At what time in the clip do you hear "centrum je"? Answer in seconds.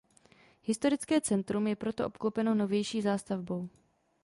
1.21-1.75